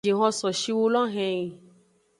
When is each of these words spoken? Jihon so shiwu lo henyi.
Jihon 0.05 0.31
so 0.39 0.49
shiwu 0.59 0.85
lo 0.93 1.01
henyi. 1.13 1.55